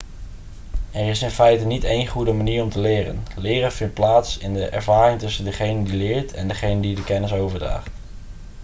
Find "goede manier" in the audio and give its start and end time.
2.07-2.63